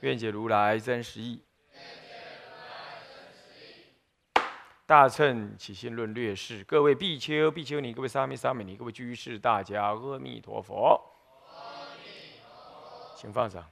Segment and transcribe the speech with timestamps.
[0.00, 1.42] 愿解如来真实义。
[4.86, 10.98] 大乘起信论略释，各位比丘、比丘尼，各位沙弥、沙弥尼，各位居士，大家阿弥陀佛。
[13.14, 13.62] 请放上。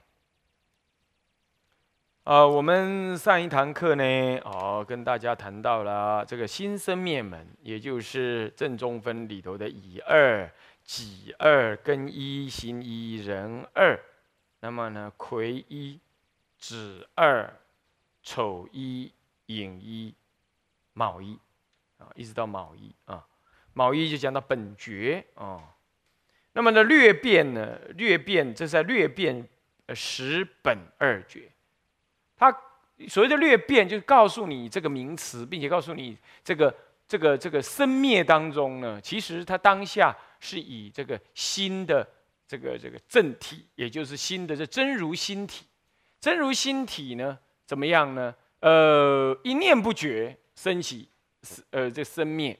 [2.23, 4.03] 啊，我们上一堂课呢，
[4.43, 10.51] 哦，跟大家谈到了这个心生灭门，也就是正中分里头的乙二、
[10.83, 13.97] 己二、根一、心一、人二。
[14.59, 15.97] 那么呢，魁一、
[16.57, 17.53] 子二、
[18.23, 19.11] 丑一、
[19.45, 20.13] 寅一、
[20.93, 21.37] 卯一，
[21.97, 23.25] 啊，一直到卯一啊，
[23.73, 25.75] 卯一就讲到本觉啊。
[26.53, 29.47] 那么呢，略变呢，略变，这是在略变
[29.85, 31.51] 呃十本二觉。
[32.35, 32.51] 他
[33.07, 36.75] 所谓的略变，就是告诉你这个名词，并且告诉你这个
[37.07, 42.07] 这个这个生灭当中呢，其实它当下是以这个新的
[42.47, 45.65] 这个这个正体，也就是新的这真如心体，
[46.19, 48.33] 真如心体呢怎么样呢？
[48.59, 51.09] 呃，一念不绝升起，
[51.69, 52.59] 呃，这生灭。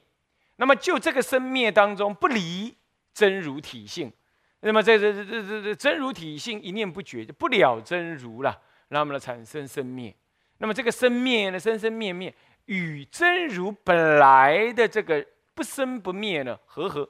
[0.56, 2.76] 那么就这个生灭当中不离
[3.12, 4.12] 真如体性，
[4.60, 8.60] 那么这这这这这真如体性一念不绝，就不了真如了。
[8.88, 10.14] 那么呢，产生生灭，
[10.58, 12.34] 那么这个生灭呢，生生灭灭，
[12.66, 17.08] 与真如本来的这个不生不灭呢，合合，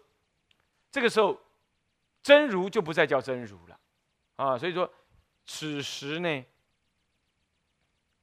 [0.91, 1.38] 这个时候，
[2.22, 3.78] 真如就不再叫真如了，
[4.36, 4.91] 啊，所以说，
[5.48, 6.44] 此时呢，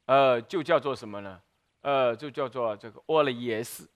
[0.06, 1.42] 呃，就叫做什么呢？
[1.82, 3.86] 呃，就叫做这个 All E S。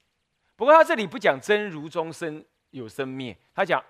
[0.57, 3.83] 不过他这里不讲真如中生有生灭，他讲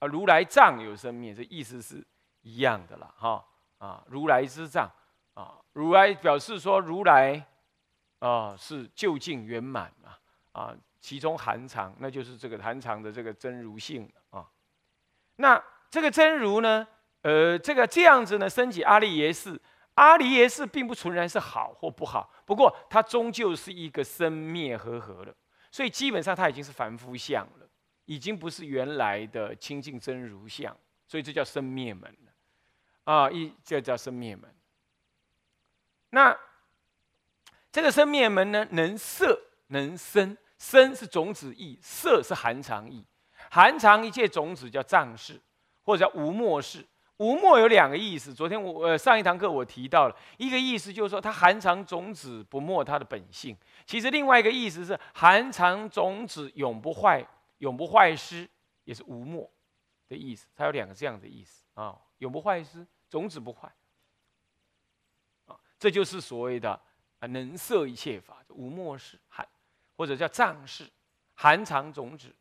[0.00, 2.04] 啊如来藏有生灭，这意思是
[2.42, 3.42] 一样的了，哈，
[3.78, 4.92] 啊，如来之藏。
[5.34, 7.42] 啊，如来表示说，如来
[8.18, 10.18] 啊是究竟圆满嘛，
[10.52, 14.46] 啊，其中含藏，那就是这个含藏的这个真如性啊。
[15.36, 16.86] 那这个真如呢，
[17.22, 19.60] 呃，这个这样子呢，升起阿利耶识，
[19.94, 25.34] 阿利耶识并不纯然是好或不好，不过它终究是一个生灭合合了，
[25.70, 27.68] 所以基本上它已经是凡夫相了，
[28.06, 32.32] 已经不是原来的清净真如相，所以这叫生灭门了，
[33.04, 34.52] 啊，一这叫生灭门。
[36.10, 36.36] 那
[37.70, 43.04] 这个生灭门呢，能色能生，生是种子意，色是含藏意。
[43.50, 45.40] 含藏一切种子叫藏识，
[45.82, 46.84] 或者叫无末识。
[47.18, 53.56] 无末有两个意思，昨天我呃上一堂课我提到了一个意思，就是说它含藏种子不没它的本性。
[53.86, 57.24] 其实另外一个意思是含藏种子永不坏，
[57.58, 58.48] 永不坏失，
[58.84, 59.48] 也是无末
[60.08, 60.48] 的意思。
[60.56, 63.70] 它有两个这样的意思啊，永不坏失，种子不坏。
[65.78, 66.70] 这就是所谓的
[67.18, 69.46] 啊，能摄一切法，无末世含，
[69.96, 70.88] 或者叫藏式，
[71.34, 72.32] 含藏种子，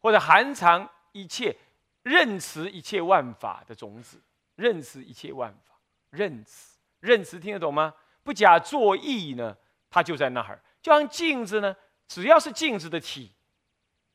[0.00, 1.56] 或者含藏一切
[2.02, 4.20] 认识一切万法的种子，
[4.56, 5.74] 认识一切万法，
[6.10, 7.94] 认识，认识听得懂吗？
[8.22, 9.56] 不假作意呢，
[9.88, 13.32] 它就在那儿，就像镜子呢，只要是镜子的体，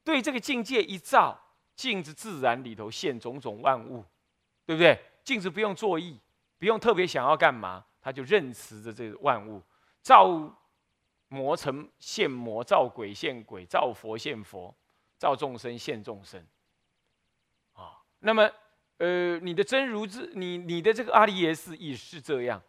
[0.04, 1.40] 对这个境界一照，
[1.76, 4.04] 镜子自然里头现种种万物，
[4.66, 5.00] 对不对？
[5.24, 6.20] 镜子不用作意，
[6.60, 7.84] 不用特别想要干嘛。
[8.00, 9.60] 他就认识着这个万物，
[10.04, 10.30] 造
[11.28, 14.72] 魔成现魔，造鬼现鬼，造佛现佛，
[15.18, 16.46] 造众生现众生。
[18.26, 18.50] 那么，
[18.98, 22.60] 呃，你的真如之，你你的这个阿利耶识也是这样。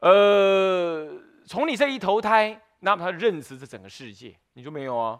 [0.00, 1.10] 呃，
[1.46, 5.18] 从你这一投胎，那么他认识这整个世界，你说没有啊？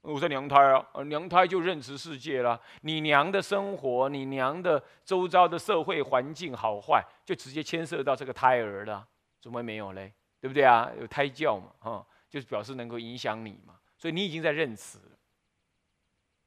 [0.00, 2.60] 我在娘胎啊，娘胎就认识世界了。
[2.80, 9.06] 你娘的生活，你娘的周遭的社会环境好坏，就直接牵涉到这个胎儿了。
[9.40, 10.12] 怎么会没有嘞？
[10.40, 10.90] 对不对啊？
[10.98, 13.78] 有胎教嘛，哈，就是表示能够影响你嘛。
[13.96, 15.04] 所以你已经在认识了。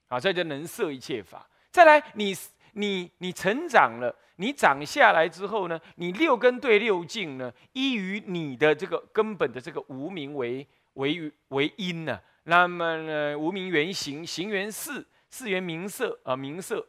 [0.10, 1.48] 啊，这就能摄一切法。
[1.76, 2.34] 再来，你
[2.72, 12.18] 你你成长了，你长下来之后呢，你六根对六境呢，依于你的这个根本的这个无名为为为因呢。
[12.44, 16.88] 那么呢，无名原形，形原色，色原名色啊，名色，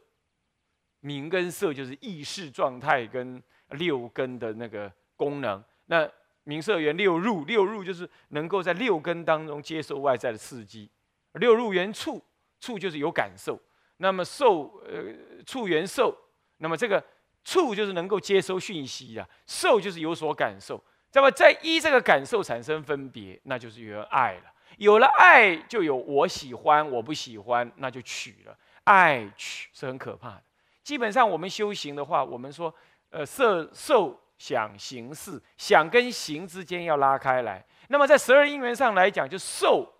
[1.01, 5.61] 名跟色就是意识状态跟六根的那个功能。
[5.87, 6.09] 那
[6.45, 10.89] 名色原六入，六入就是能够在六根当中接受外在的刺激。
[11.33, 12.23] 六入原触，
[12.61, 13.59] 触就是有感受。
[13.97, 15.13] 那么受，呃，
[15.45, 16.15] 触缘受。
[16.57, 17.03] 那么这个
[17.43, 20.83] 触就是能够接收讯息呀，受就是有所感受。
[21.13, 24.53] 那么在一这个感受产生分别，那就是有了爱了。
[24.77, 28.55] 有了爱，就有我喜欢，我不喜欢，那就取了。
[28.83, 30.43] 爱取是很可怕的。
[30.83, 32.73] 基本上我们修行的话，我们说，
[33.09, 37.65] 呃，色受想行识，想跟行之间要拉开来。
[37.87, 39.91] 那么在十二因缘上来讲，就受，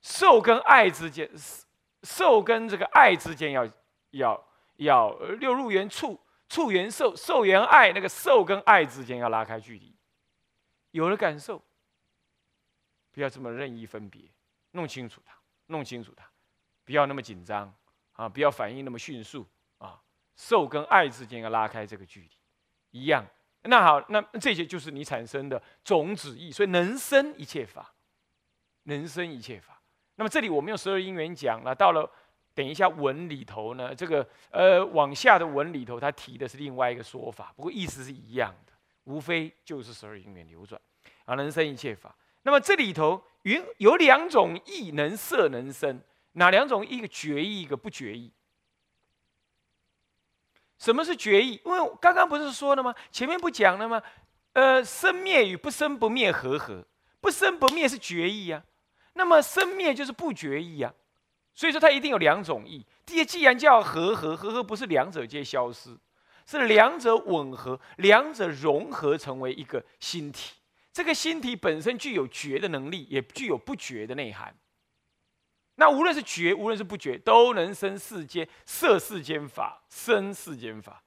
[0.00, 1.28] 受跟爱之间，
[2.02, 3.68] 受跟这个爱之间要
[4.10, 9.94] 要要六入缘处，处缘受，受缘爱，那个受跟爱之间要拉开距离。
[10.92, 11.62] 有了感受，
[13.12, 14.22] 不要这么任意分别，
[14.72, 15.36] 弄清楚它，
[15.66, 16.28] 弄清楚它，
[16.84, 17.72] 不要那么紧张
[18.12, 19.46] 啊，不要反应那么迅速
[19.78, 20.02] 啊。
[20.34, 22.30] 受跟爱之间要拉开这个距离，
[22.90, 23.24] 一样。
[23.62, 27.94] 那好，那这些就是你产生的种子意，所以能生一切法，
[28.84, 29.79] 能生一切法。
[30.20, 32.06] 那么这里我们用十二因缘讲了，到了
[32.54, 38.72] 等一下文里头呢，这个呃往下的文里头，他提的是另外一个说法，不过意思是一样的。
[39.04, 40.78] 无非就是十二因缘流转，
[41.24, 42.14] 啊，能生一切法。
[42.42, 45.98] 那么这里头有有两种意，能色能生，
[46.32, 46.86] 哪两种？
[46.86, 48.30] 一个决意，一个不决意。
[50.76, 51.58] 什么是决意？
[51.64, 52.94] 因为刚刚不是说了吗？
[53.10, 54.02] 前面不讲了吗？
[54.52, 56.86] 呃，生灭与不生不灭合合，
[57.22, 58.62] 不生不灭是决意呀。
[59.12, 60.94] 那么生灭就是不决意啊。
[61.54, 62.86] 所以说它一定有两种意。
[63.04, 65.96] 第一，既然叫合合，合合不是两者皆消失。
[66.46, 70.54] 是两者吻合，两者融合成为一个心体。
[70.92, 74.56] 这个心体本身具有觉的能力，也具有不觉的内涵。
[75.76, 81.04] 那无论是觉，无论是不觉，都能生世间色世间法，生世间法。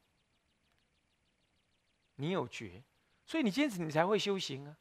[2.16, 2.82] 你有觉，
[3.26, 4.78] 所以你坚持，你才会修行啊。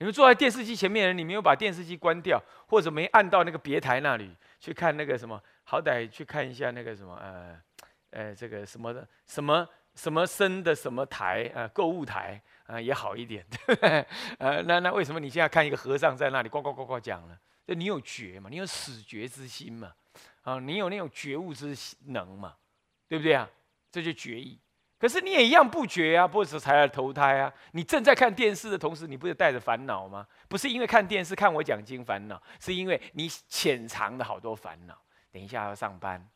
[0.00, 7.56] 你们坐在电视机前面的人，你没有把电视机关掉，或者没按到那个别台那里去看那个什么，好歹去看一下那个什么，呃。
[8.12, 9.64] 呃，这个什么的，什么
[9.94, 13.46] 什么生的什么台啊，购物台啊也好一点，
[14.40, 17.38] 呃，那那为什么你现在看一个和尚在那里呱呱呱呱讲呢？
[17.64, 19.94] 就你有觉嘛，你有始觉之心嘛，
[20.42, 21.72] 啊，你有那种觉悟之
[22.06, 22.56] 能嘛，
[23.06, 23.48] 对不对啊？
[23.92, 24.58] 这就觉意。
[25.00, 27.50] 可是你也一样不觉啊，不是才来投胎啊？
[27.72, 30.26] 你正在看电视的同时，你不是带着烦恼吗？
[30.46, 34.94] 不是因为看电视看我讲经烦恼，是因为你潜藏的好多烦恼。
[35.32, 36.28] 等一下要上班，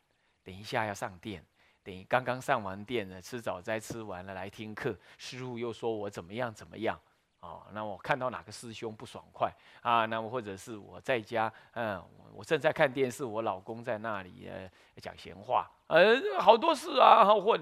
[0.43, 1.45] 等一下要上电。
[1.83, 6.99] 等刚刚上完电呢，吃早餐吃完了来听课，师傅又说我怎么样怎么样，
[7.45, 10.07] 哦，那我看到哪个师兄不爽快啊？
[10.07, 12.03] 那么或者是我在家，嗯，
[12.33, 14.67] 我正在看电视，我老公在那里呃
[14.99, 17.55] 讲闲话，呃，好多事啊，或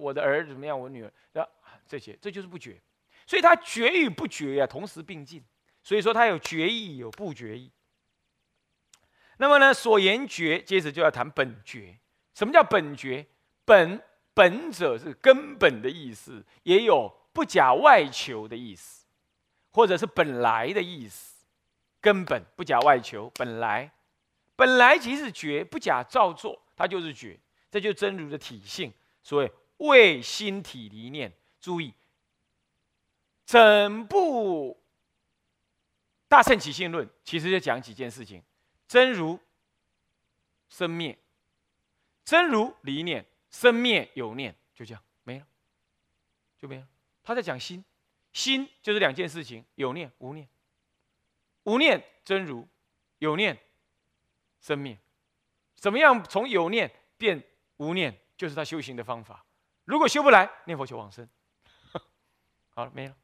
[0.00, 1.12] 我的儿子怎么样，我女儿
[1.42, 1.46] 啊，
[1.86, 2.80] 这些这就是不觉，
[3.26, 5.44] 所以他觉与不觉呀同时并进，
[5.82, 7.70] 所以说他有觉意有不觉意。
[9.36, 11.98] 那么呢，所言觉，接着就要谈本觉，
[12.34, 13.26] 什么叫本觉？
[13.66, 14.02] 本
[14.32, 18.99] 本者是根本的意思，也有不假外求的意思，
[19.70, 21.36] 或者是本来的意思。
[22.02, 23.92] 根本不假外求，本来
[24.56, 27.38] 本来即是觉，不假造作，它就是觉。
[27.70, 28.90] 这就是真如的体性。
[29.22, 31.30] 所谓为心体离念，
[31.60, 31.92] 注意，
[33.44, 34.82] 整部
[36.26, 38.42] 大乘起信论其实就讲几件事情：
[38.88, 39.38] 真如
[40.70, 41.18] 生灭，
[42.24, 43.26] 真如离念。
[43.50, 45.46] 生灭有念，就这样没了，
[46.56, 46.86] 就没了。
[47.22, 47.84] 他在讲心，
[48.32, 50.48] 心就是两件事情：有念、无念。
[51.64, 52.66] 无念真如，
[53.18, 53.58] 有念
[54.60, 54.98] 生灭。
[55.74, 57.42] 怎么样从有念变
[57.76, 59.44] 无念，就是他修行的方法。
[59.84, 61.28] 如果修不来，念佛求往生。
[62.70, 63.16] 好了，没了。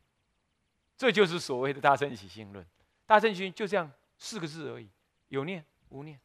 [0.96, 2.66] 这就是所谓的大乘起心论。
[3.06, 4.88] 大乘心就这样四个字而已：
[5.28, 6.18] 有念、无念，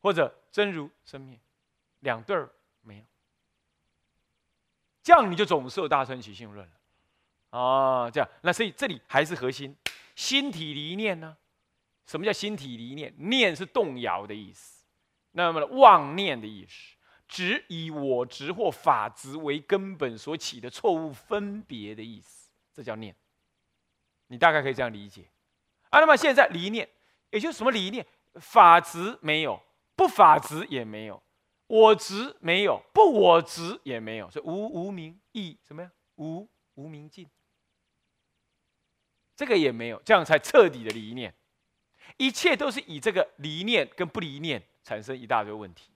[0.00, 1.40] 或者真如生灭，
[2.00, 2.50] 两对儿
[2.82, 3.06] 没了。
[5.02, 6.79] 这样你就总受大乘起信论了，
[7.50, 9.76] 哦，这样那所以这里还是核心，
[10.14, 11.36] 心体离念呢？
[12.06, 13.14] 什么叫心体离念？
[13.18, 14.84] 念是动摇的意思，
[15.32, 16.96] 那么妄念的意思，
[17.28, 23.14] 指以我执或法执为根本所起的错误分别的意思，这叫念。
[24.28, 25.28] 你大概可以这样理解。
[25.90, 26.88] 啊，那么现在离念，
[27.30, 28.06] 也就是什么离念？
[28.34, 29.60] 法执没有，
[29.96, 31.20] 不法执也没有。
[31.66, 35.90] 我执没有，不我执也没有，所以无无明亦什么呀？
[36.16, 37.28] 无无明尽，
[39.40, 41.32] 这个也没有，这样才彻底的离念。
[42.18, 45.88] 一切都是以这个离念跟不离念产生一大堆问题，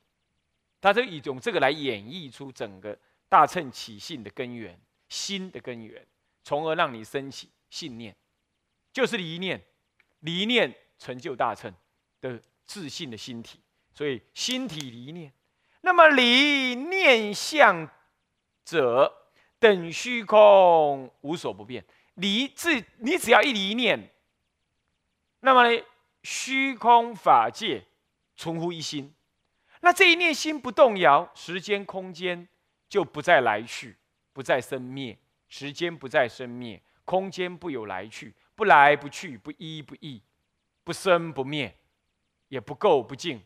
[0.80, 2.98] 他就以用这个来演绎出整个
[3.28, 6.06] 大乘起信的根源，心的根源，
[6.42, 8.16] 从而让你升起信念，
[8.94, 9.62] 就是离念，
[10.20, 11.70] 离念成就大乘
[12.22, 13.60] 的自信的心体，
[13.92, 15.30] 所以心体离念。
[15.82, 17.86] 那么离念相
[18.64, 19.12] 者，
[19.58, 21.84] 等虚空无所不变。
[22.14, 24.10] 离自你只要一离念，
[25.40, 25.84] 那么呢，
[26.22, 27.84] 虚空法界
[28.36, 29.14] 存乎一心。
[29.80, 32.48] 那这一念心不动摇，时间空间
[32.88, 33.96] 就不再来去，
[34.32, 35.18] 不再生灭。
[35.46, 40.20] 时间不再生灭，空间不有来去，不来不去，不依不异，
[40.82, 41.76] 不生不灭，
[42.48, 43.40] 也不垢不净。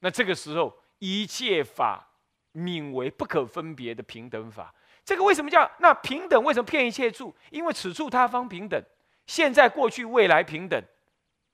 [0.00, 2.06] 那这个时候，一切法
[2.50, 4.74] 名为不可分别的平等法。
[5.04, 6.42] 这个为什么叫那平等？
[6.44, 7.34] 为什么骗一切处？
[7.50, 8.80] 因为此处他方平等，
[9.26, 10.82] 现在、过去、未来平等。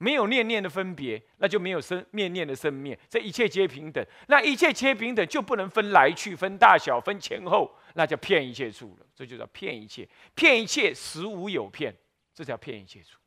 [0.00, 4.06] 没有念念的分别，那就没有生念念的生灭，这一切皆平等。
[4.28, 9.06] 那一切皆平等，就不能分来去、分大小、分前后，那叫骗一切处了。
[9.12, 11.92] 这就叫骗一切，骗一切实无有骗，
[12.32, 13.18] 这叫骗一切处。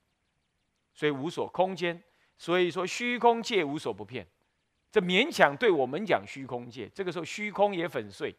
[0.94, 2.02] 所以无所空间，
[2.38, 4.26] 所以说虚空界无所不骗。
[4.90, 8.34] 这勉强对我们讲虚空界，这个时候虚空也粉碎。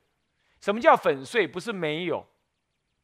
[0.62, 1.47] 什么叫粉碎？
[1.47, 2.26] 不是没有，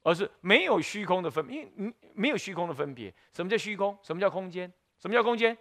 [0.03, 3.13] 而是没有虚空的分，因为没有虚空的分别。
[3.35, 3.99] 什么叫虚空？
[4.01, 4.73] 什么叫空间？
[4.99, 5.55] 什么叫空间？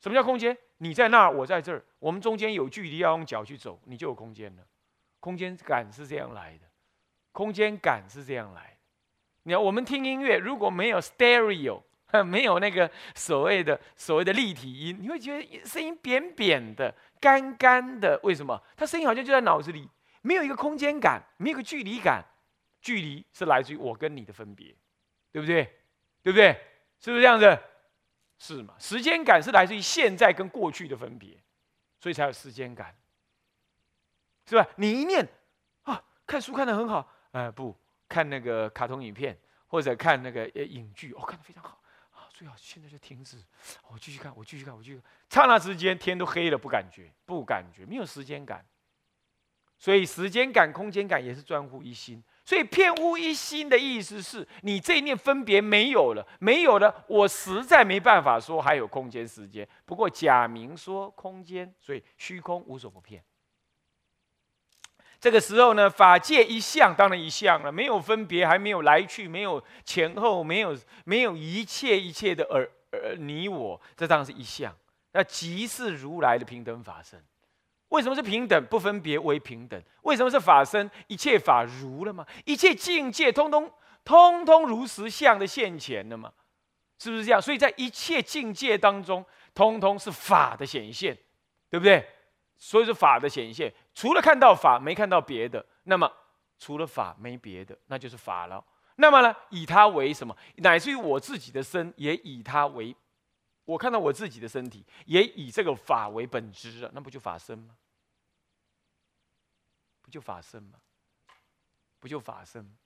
[0.00, 0.56] 什么叫空间？
[0.78, 4.62] 你在那儿，我在这儿，我们中间有距离，要用脚去走，你就有空间了。
[5.18, 6.66] 空间感是这样来的，
[7.32, 8.76] 空间感是这样来的。
[9.42, 11.82] 你看，我们听音乐，如果没有 stereo，
[12.24, 18.18] 没有那个所谓的所谓的立体音，你会觉得声音扁扁的、干干的。
[18.22, 18.62] 为什么？
[18.76, 19.88] 它声音好像就在脑子里，
[20.22, 22.24] 没有一个空间感，没有个距离感。
[22.80, 24.74] 距离是来自于我跟你的分别，
[25.30, 25.64] 对不对？
[26.22, 26.52] 对不对？
[26.98, 27.58] 是不是这样子？
[28.38, 28.74] 是嘛？
[28.78, 31.36] 时间感是来自于现在跟过去的分别，
[32.00, 32.96] 所以才有时间感，
[34.46, 34.66] 是吧？
[34.76, 35.28] 你一念
[35.82, 37.76] 啊，看书看得很好，哎，不
[38.08, 43.36] 看那个卡通影片或者看那个呃影剧，哦，看得非常好啊，最好现在就停止，
[43.88, 48.64] 我继续看，我继续看，我继续，刹那之间天都黑了，不感觉，不感觉，没有时间感，
[49.80, 52.22] 所以时间感、空间感也是专乎一心。
[52.44, 59.66] 所以片乎一心的意思是你这一念分别没有了，没有了，我实在没办法说还有空间时间。
[59.86, 63.24] 不过假名说空间，所以虚空无所不骗。
[65.18, 74.76] 这个时候呢，法界一向，当然一向了，没有分别，还没有来去，没有前后，没有没有一切一切的而而你我，这当然是一向。
[75.12, 77.22] 那即是如来的平等法身。
[77.90, 78.66] 为什么是平等？
[78.66, 79.80] 不分别为平等。
[80.02, 80.90] 为什么是法身？
[81.06, 82.26] 一切法如了吗？
[82.44, 83.70] 一切境界通通
[84.04, 86.32] 通通如实相的现前了吗？
[86.98, 87.40] 是不是这样？
[87.40, 91.16] 所以在一切境界当中，通通是法的显现，
[91.68, 92.06] 对不对？
[92.58, 93.72] 所以是法的显现。
[93.94, 96.10] 除了看到法，没看到别的，那么
[96.58, 98.62] 除了法没别的，那就是法了。
[98.96, 100.36] 那么呢，以它为什么？
[100.56, 102.94] 乃至于我自己的身，也以它为。
[103.70, 107.76] 我看到我自己的身体，也以这个法为本质啊，那不就法身吗？
[110.02, 110.80] 不就法身吗？
[112.00, 112.76] 不就法身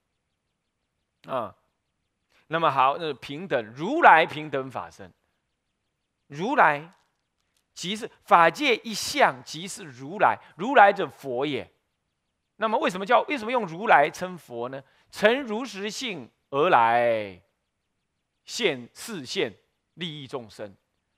[1.27, 1.57] 啊？
[2.49, 5.11] 那么好，那平等如来平等法身，
[6.27, 6.93] 如来
[7.73, 11.73] 即是法界一相，即是如来，如来者佛也。
[12.57, 14.85] 那么为什么叫为什么用如来称佛呢？
[15.11, 17.41] 成如实性而来，
[18.45, 19.57] 现视现。
[19.95, 20.75] 利益众生，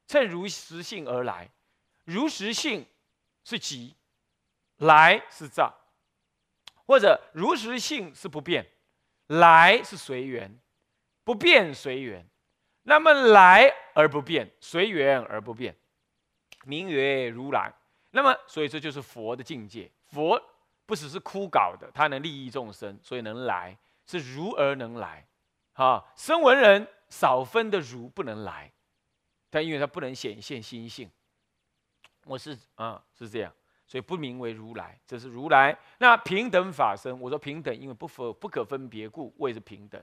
[0.07, 1.51] 趁如实性而来，
[2.05, 2.87] 如实性
[3.45, 3.97] 是即，
[4.77, 5.71] 来是在，
[6.87, 8.67] 或者如实性是不变，
[9.29, 10.59] 来是随缘，
[11.25, 12.27] 不变随缘。
[12.83, 15.77] 那么来而不变，随缘而不变，
[16.65, 17.75] 名曰如来。
[18.11, 19.91] 那么所以这就是佛的境界。
[20.05, 20.41] 佛
[20.87, 25.27] 不只是枯槁的，他能利益众生，所以能来，是如而能来。
[25.73, 26.87] 哈，声闻人。
[27.09, 28.73] 少分的如不能来，
[29.49, 31.11] 但因为它不能显现心性，
[32.25, 33.53] 我是啊是这样，
[33.87, 35.77] 所以不名为如来，这是如来。
[35.99, 40.03] 那平等法身，我说平等，因为不分不可分别故，谓之平等。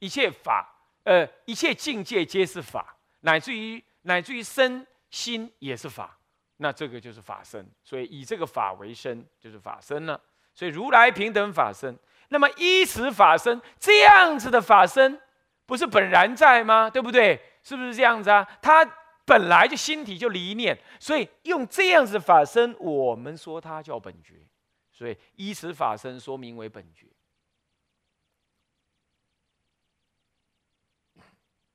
[0.00, 0.68] 一切法，
[1.04, 6.18] 呃，一切境界皆是法，乃至于乃至于身心也是法，
[6.56, 7.70] 那这个就是法身。
[7.84, 10.20] 所以以这个法为身，就是法身了。
[10.52, 11.96] 所以如来平等法身，
[12.28, 15.20] 那么依此法身这样子的法身。
[15.70, 16.90] 不是本然在吗？
[16.90, 17.40] 对不对？
[17.62, 18.44] 是不是这样子啊？
[18.60, 18.84] 他
[19.24, 24.34] 本来就心体就离念，所以用这样子法身，我们说它叫本觉，
[24.90, 27.06] 所以依此法身说明为本觉，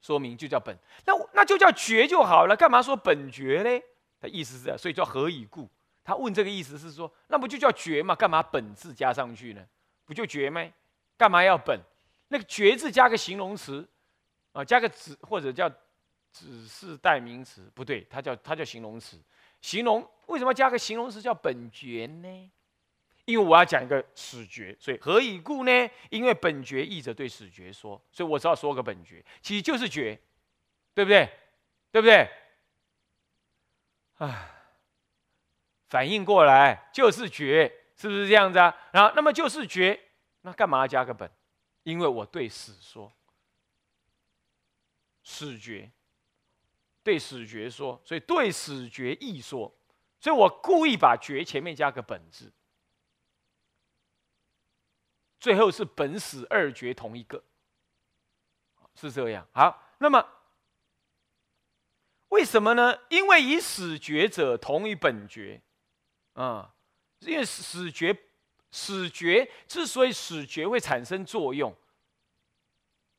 [0.01, 3.81] 说明就叫本，那那就叫觉就好了，干嘛说本觉嘞？
[4.19, 5.69] 他意思是这样，所以叫何以故？
[6.03, 8.13] 他问这个意思是说，那不就叫觉嘛？
[8.13, 9.65] 干嘛本字加上去呢？
[10.03, 10.61] 不就觉吗？
[11.17, 11.79] 干嘛要本？
[12.27, 13.87] 那个“觉”字加个形容词，
[14.51, 15.69] 啊，加个指或者叫
[16.31, 19.19] 指示代名词，不对，它叫它叫形容词。
[19.61, 22.51] 形容为什么加个形容词叫本觉呢？
[23.25, 25.89] 因为我要讲一个始觉，所以何以故呢？
[26.09, 30.19] 因为本觉译者对始觉说，所以我只要说个本觉，其实就是觉，
[30.93, 31.27] 对不对？
[31.91, 32.29] 对不对？
[34.17, 34.51] 啊，
[35.87, 38.75] 反应过来就是觉，是不是这样子啊？
[38.91, 39.99] 然后那么就是觉，
[40.41, 41.29] 那干嘛要加个本？
[41.85, 43.13] 因为我对死说，
[45.23, 45.91] 始觉，
[47.03, 49.71] 对始觉说，所以对始觉义说，
[50.19, 52.51] 所以我故意把觉前面加个本字。
[55.39, 57.43] 最后是本始二觉同一个，
[58.95, 59.47] 是这样。
[59.51, 60.27] 好，那么
[62.29, 62.99] 为什么呢？
[63.09, 65.61] 因为以始觉者同于本觉，
[66.33, 66.73] 啊，
[67.19, 68.11] 因为始觉
[68.75, 71.73] 始觉之所以始觉会产生作用，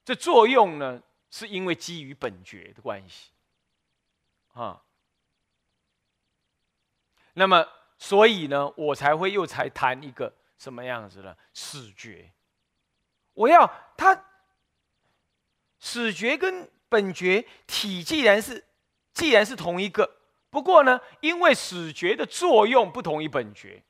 [0.05, 3.31] 这作用呢，是因为基于本觉的关系，
[4.53, 4.83] 啊，
[7.33, 10.35] 那么所以呢，我才会又才谈一个。
[10.59, 12.33] 什么样子的始觉？
[13.35, 14.25] 我要它
[15.79, 18.65] 始觉跟本觉体既然是
[19.13, 20.17] 既然是同一个，
[20.49, 23.83] 不过呢，因为始觉的作用不同于本觉，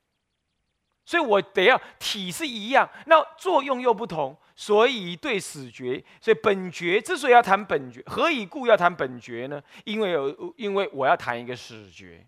[1.07, 9.63] 所以我得要体是一样，那作用又不同，所以对始觉，所以本觉之所以要谈本觉，何以故要谈本觉呢？
[9.85, 12.27] 因为有因为我要谈一个始觉，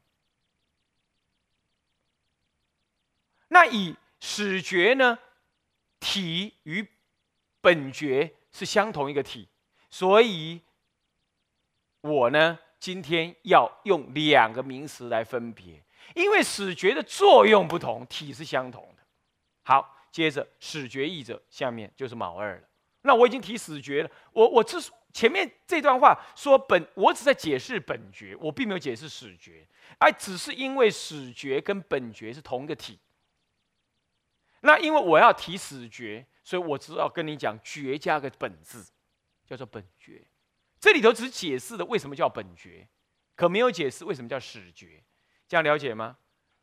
[3.48, 3.94] 那以。
[4.20, 5.16] 始觉呢，
[6.00, 6.84] 体与
[7.60, 9.48] 本觉是相同一个体，
[9.90, 10.60] 所以，
[12.00, 15.80] 我呢今天要用两个名词来分别，
[16.14, 19.02] 因为始觉的作用不同，体是相同的。
[19.62, 22.68] 好，接着始觉义者，下面就是卯二了。
[23.02, 24.76] 那我已经提始觉了，我我之
[25.12, 29.66] 前面这段话说本，我只在解释本觉，我并没有解释始觉，
[29.98, 32.98] 而只是因为始觉跟本觉是同一个体。
[34.60, 38.84] 那因为我要提始觉，所以我只要跟你讲觉加个本字，
[39.46, 40.26] 叫做本觉。
[40.80, 42.88] 这里头只解释了为什么叫本觉，
[43.36, 45.02] 可没有解释为什么叫始觉。
[45.48, 46.16] 这样了解吗？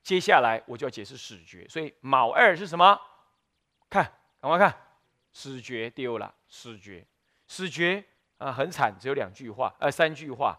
[0.04, 1.68] 接下来我就要解释始觉。
[1.68, 2.98] 所以卯二是什么？
[3.90, 4.04] 看，
[4.40, 4.74] 赶快看，
[5.34, 6.34] 始觉丢了。
[6.48, 7.06] 始觉，
[7.48, 8.06] 始觉
[8.38, 10.58] 啊，很惨，只有两句话，呃，三句话。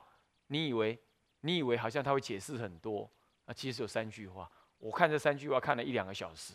[0.49, 0.99] 你以为，
[1.41, 3.09] 你以为好像他会解释很多
[3.45, 3.55] 啊？
[3.55, 4.51] 其实有三句话。
[4.79, 6.55] 我看这三句话看了一两个小时。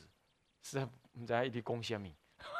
[0.61, 2.13] 是啊，我们在一地攻先民，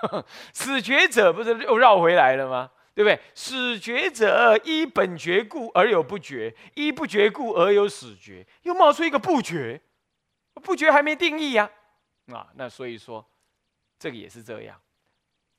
[0.55, 2.71] 始觉者不是又绕回来了吗？
[2.93, 3.19] 对不对？
[3.33, 9.81] 始觉者依本觉故而有不觉，依不觉故而有始觉，又冒出一个不觉，
[10.55, 11.69] 不觉还没定义呀。
[12.27, 13.25] 啊，那所以说
[13.97, 14.79] 这个也是这样。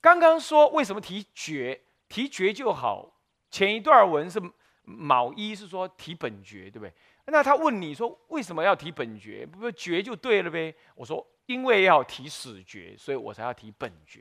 [0.00, 1.80] 刚刚说为什么提觉？
[2.08, 3.20] 提觉就好。
[3.50, 4.40] 前一段文是
[4.82, 6.92] 卯一，是说提本觉，对不对？
[7.26, 9.46] 那他问你说为什么要提本觉？
[9.46, 10.74] 不是觉就对了呗？
[10.94, 11.26] 我说。
[11.46, 14.20] 因为要提始觉，所以我才要提本觉。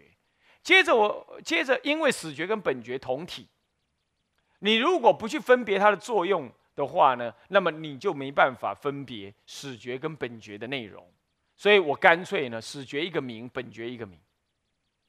[0.64, 3.48] 接着我接着，因为始觉跟本觉同体，
[4.60, 11.06] 你如果不去分别它的作用的话呢，那么你就没办法分别始觉跟本觉的内容。
[11.58, 14.20] 所以我干脆呢，始觉一个名，本觉一个名，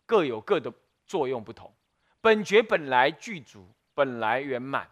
[0.07, 0.73] 各有各的
[1.07, 1.73] 作用不同。
[2.21, 4.89] 本觉本来具足，本来圆满，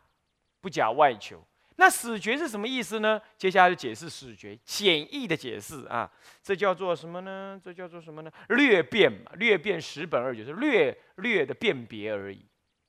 [0.61, 1.43] 不假外求。
[1.77, 3.21] 那始觉是什么意思呢？
[3.39, 6.11] 接下来就解释始觉简易的解释啊，
[6.43, 7.59] 这叫做什么呢？
[7.65, 8.31] 这叫做什么呢？
[8.51, 12.45] 略辨嘛，略辨十本二九是略略的辨别而已。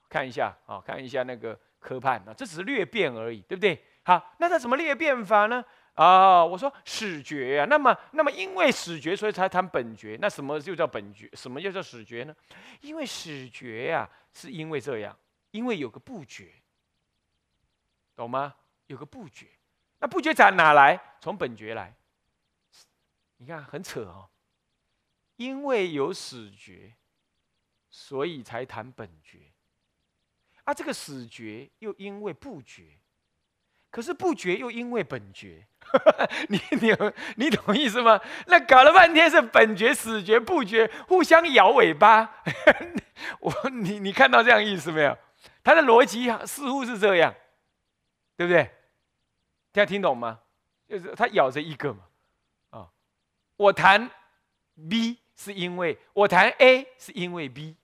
[0.10, 3.82] 看一下啊，看一下那个科判啊，这只是略辨而已，对不对？
[4.04, 5.64] 好，那它怎么略辨法呢？
[5.94, 10.18] 啊，我说始觉啊，那么那么因为始觉，所以才谈本觉。
[10.20, 11.30] 那什么就叫本觉？
[11.34, 12.36] 什么又叫始觉呢？
[12.82, 15.18] 因为始觉呀，是因为这样，
[15.52, 16.52] 因为有个不觉，
[18.16, 18.54] 懂吗？
[18.92, 19.48] 有个不觉，
[20.00, 21.00] 那不觉从哪来？
[21.22, 21.96] 从本觉来。
[23.38, 24.30] 你看很扯哦，
[25.38, 26.94] 因为有始觉，
[27.90, 29.40] 所以才谈本觉。
[30.66, 33.00] 啊，这个始觉又因为不觉，
[33.90, 35.66] 可是不觉又因为本觉。
[36.50, 36.92] 你你
[37.38, 38.20] 你懂意思吗？
[38.48, 42.44] 那搞了半天是本觉、始觉、不觉互相摇尾巴。
[43.40, 45.18] 我你你看到这样意思没有？
[45.64, 47.34] 他的逻辑似乎是这样，
[48.36, 48.70] 对不对？
[49.72, 50.40] 大家听懂吗？
[50.90, 52.00] 就是他咬着一个嘛，
[52.72, 52.90] 啊，
[53.56, 54.12] 我弹
[54.90, 57.78] B 是因为我弹 A 是因为 B，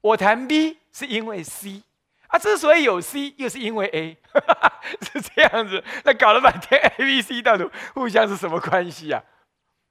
[0.00, 1.82] 我弹 B 是因为 C，
[2.28, 4.16] 啊，之所以有 C 又是因为 A，
[5.12, 5.84] 是这样子。
[6.04, 9.22] 那搞了半天 A、B、C 到底互相是什么关系啊？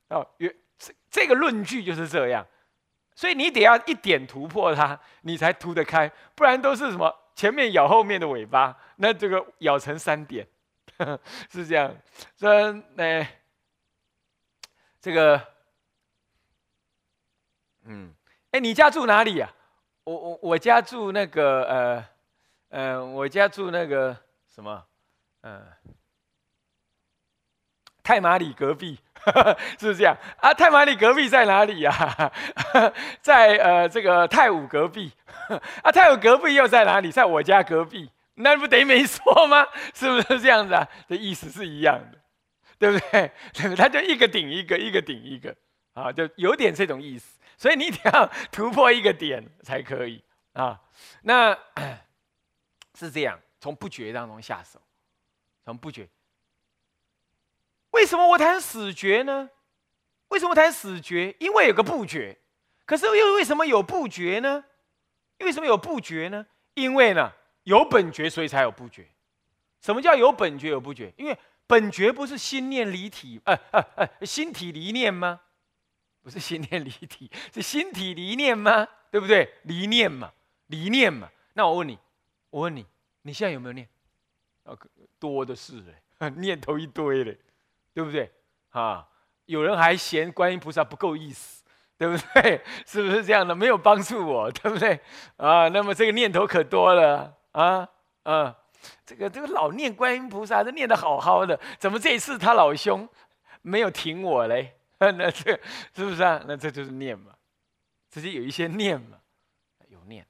[0.07, 2.43] 哦，原这这个论据就是这样，
[3.13, 10.47] 所以你得要一点突破它，你才突得开，不然都是什么前面咬后面的尾巴，那这个咬成三点。
[11.49, 11.95] 是这样，
[12.35, 13.27] 虽然呢，
[15.01, 15.41] 这个
[17.83, 18.13] 嗯，
[18.51, 19.51] 哎，你家住哪里呀？
[20.03, 22.05] 我我我家住那个呃
[22.69, 24.15] 呃，我家住那个
[24.53, 24.85] 什么，
[25.41, 25.61] 呃，
[28.03, 28.99] 太马里隔壁，
[29.79, 30.53] 是不是这样啊？
[30.53, 32.31] 太马里隔壁在哪里呀？
[33.21, 35.11] 在呃这个太武隔壁，
[35.83, 37.11] 啊，太武隔壁又在哪里？
[37.11, 39.67] 在我家隔壁，那不等于没说吗？
[39.93, 40.87] 是不是这样子啊？
[41.07, 42.19] 的意思是一样的，
[42.77, 43.31] 对不对？
[43.75, 45.55] 他就一个顶一个，一个顶一个，
[45.93, 47.37] 啊，就有点这种意思。
[47.57, 50.23] 所以你一定要突破一个点才可以
[50.53, 50.79] 啊。
[51.23, 51.57] 那
[52.97, 54.81] 是这样，从不觉当中下手，
[55.65, 56.07] 从不觉。
[57.91, 59.49] 为什么我谈死觉呢？
[60.29, 61.35] 为什么谈死觉？
[61.39, 62.37] 因为有个不觉。
[62.85, 64.63] 可是又为什么有不觉呢？
[65.39, 66.45] 为什么有不觉呢？
[66.75, 69.07] 因为呢有本觉，所以才有不觉。
[69.81, 71.13] 什么叫有本觉有不觉？
[71.17, 75.41] 因为本觉不是心念离体，呃呃呃，心体离念吗？
[76.21, 78.87] 不是心念离体， 是心体离念吗？
[79.11, 79.53] 对不对？
[79.63, 80.31] 离念嘛，
[80.67, 81.29] 离念嘛。
[81.53, 81.97] 那我问你，
[82.49, 82.85] 我问你，
[83.21, 83.87] 你现在有没有念？
[84.63, 84.75] 啊，
[85.17, 87.37] 多的是嘞， 念头一堆嘞，
[87.93, 88.31] 对不对？
[88.71, 89.07] 啊，
[89.45, 91.63] 有人还嫌观音菩萨不够意思，
[91.97, 92.61] 对不对？
[92.85, 93.55] 是不是这样的？
[93.55, 94.99] 没有帮助我，对不对？
[95.37, 97.89] 啊，那么这个念头可多了啊
[98.23, 98.55] 啊，
[99.05, 103.07] 这个这个老念观音菩萨，这念的好好的，怎么这一次他老兄
[103.61, 104.75] 没有停我嘞？
[104.99, 105.51] 那这
[105.95, 106.43] 是不是啊？
[106.45, 107.33] 那这就是念嘛，
[108.09, 109.17] 直接有一些念嘛，
[109.87, 110.25] 有念。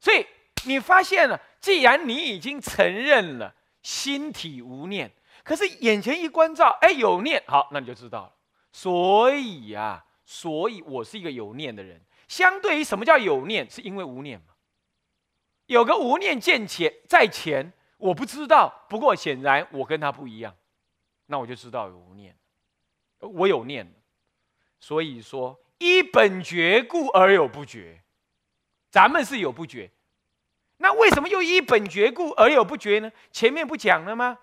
[0.00, 0.26] 所以
[0.64, 8.32] 你发现了，既然你已经承认了心体无念，可是眼前一关照，哎，有念，好，那你就知道了。
[8.72, 12.00] 所以呀，所以我是一个有念的人。
[12.26, 14.53] 相对于什么叫有念，是因为无念嘛？
[15.66, 18.86] 有个无念见前在前，我不知道。
[18.88, 20.54] 不过显然我跟他不一样，
[21.26, 22.36] 那我就知道有无念，
[23.18, 23.92] 我有念。
[24.78, 28.02] 所以说，依本觉故而有不觉，
[28.90, 29.90] 咱们是有不觉，
[30.76, 33.10] 那为什么又依本觉故而有不觉呢？
[33.30, 34.38] 前面不讲了吗？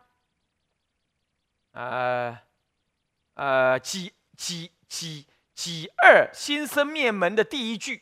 [1.73, 2.39] 呃，
[3.35, 8.01] 呃，几几几几二心生灭门的第一句，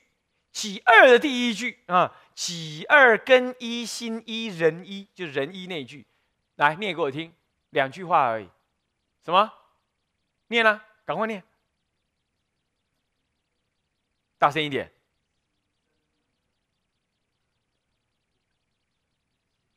[0.53, 6.05] 几二的第一句啊，几二根一心一人一，就是人一那句，
[6.55, 7.33] 来念给我听，
[7.71, 8.47] 两句话而已，
[9.25, 9.51] 什么？
[10.47, 11.43] 念了，赶快念。
[14.37, 14.89] 大声一点！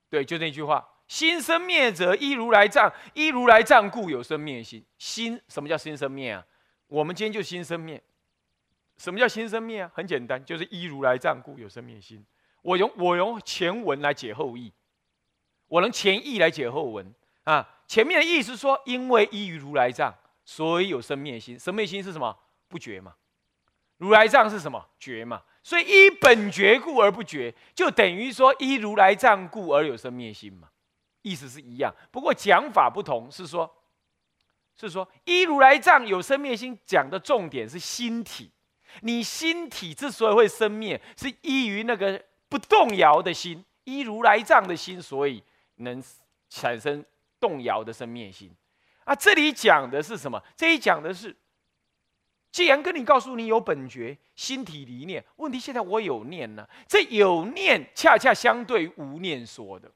[0.09, 6.47] 对，就那句话：“心生灭者，一如来藏；一如来藏故，有生灭心。”心什么叫心生灭啊？
[6.87, 8.01] 我们今天就心生灭。
[8.99, 9.91] 什么叫心生灭啊？
[9.93, 12.25] 很简单，就是一如来藏故，有生灭心。
[12.63, 14.73] 我用我用前文来解后意，
[15.69, 17.69] 我能前意来解后文啊。
[17.87, 21.59] 前面的意思说，因为依于如来藏，所以有生灭心。
[21.59, 22.35] 生灭心是什么？
[22.69, 23.15] 不觉嘛。
[23.99, 25.43] 如来藏是什么觉嘛？
[25.63, 30.69] 所以依本觉故而不觉，就等于说依如来藏故而有生灭心嘛，
[31.21, 31.95] 意思是一样。
[32.11, 33.71] 不过讲法不同，是说，
[34.75, 38.51] 是说依如来藏有生灭心，讲的重点是心体。
[39.03, 42.21] 你心体之所以会生灭，是依于那个
[42.53, 45.43] 不动摇的心，依如来藏的心，所以
[45.77, 46.05] 能
[46.51, 47.03] 产生
[47.41, 48.55] 动摇的生灭心。
[49.05, 50.39] 啊，这里讲的是什么？
[50.55, 51.35] 这里讲的是。
[52.51, 59.91] 既然跟你告诉你有本觉心体离念，问题现在我有念呢，这有念恰恰相对于无念说的，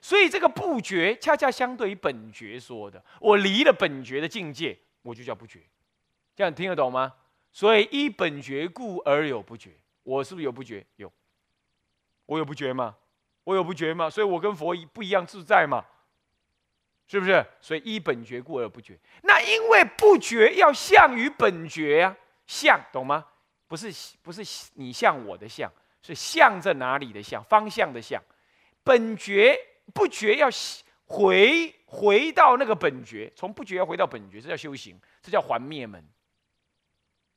[0.00, 3.04] 所以这个不觉恰恰相对于本觉说的。
[3.20, 5.60] 我离了本觉的境界，我就叫不觉，
[6.34, 7.12] 这样听得懂吗？
[7.52, 9.72] 所以依本觉故而有不觉，
[10.04, 10.82] 我是不是有不觉？
[10.96, 11.12] 有，
[12.26, 12.96] 我有不觉吗？
[13.44, 14.08] 我有不觉吗？
[14.08, 15.84] 所以我跟佛一不一样自在嘛。
[17.06, 17.44] 是不是？
[17.60, 18.98] 所以依本觉故而不觉。
[19.22, 23.26] 那因为不觉要向于本觉呀，向懂吗？
[23.68, 24.42] 不是不是
[24.74, 28.22] 你向我的向，是向在哪里的向，方向的向。
[28.82, 29.54] 本觉
[29.92, 30.48] 不觉要
[31.04, 36.02] 回回到那个本觉，从不觉要回到本觉，这叫修行，这叫还灭门。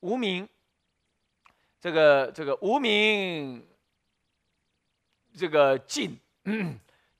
[0.00, 0.48] 无名，
[1.78, 3.66] 这个这个无名，
[5.38, 6.18] 这个尽，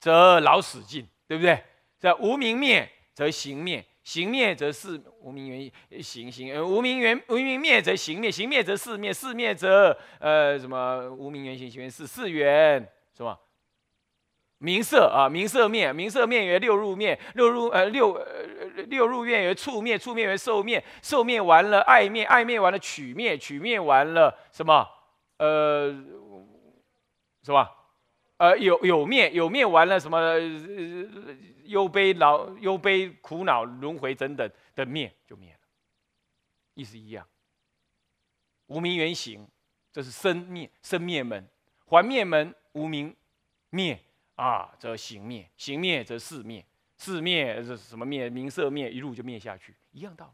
[0.00, 1.62] 则老死尽，对不对？
[2.00, 12.84] 这无明灭则行灭，行灭则是无明缘行行，呃无明缘无明灭则行灭，行灭则四灭，四灭则呃什么无明缘行行缘四四缘
[13.16, 13.38] 什么
[14.58, 24.84] 名色啊名色灭名色灭为六入灭六入呃六呃六入灭为触灭触灭为受灭受灭完了爱灭爱灭完了取灭取灭完了什么？
[25.38, 25.92] 呃
[27.44, 27.68] 什么
[28.38, 30.18] 呃有有灭有灭完了什么？
[31.64, 35.58] 忧悲恼、忧悲苦恼、轮回等等的灭就灭了，
[36.72, 37.26] 意思一样。
[38.68, 39.46] 无名原形
[39.92, 41.46] 这是生灭生灭门，
[41.84, 43.14] 还灭门无明
[43.68, 43.98] 灭
[44.36, 46.64] 啊，则行灭，行灭则事灭，
[46.96, 48.30] 事灭这是什么灭？
[48.30, 50.32] 名色灭，一路就灭下去，一样道理。